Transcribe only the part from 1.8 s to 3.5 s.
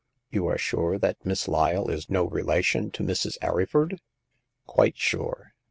is no relation to Mrs.